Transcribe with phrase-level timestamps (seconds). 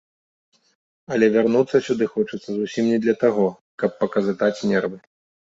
[1.15, 3.47] Але вярнуцца сюды хочацца зусім не для таго,
[3.85, 4.97] каб паказытаць нервы.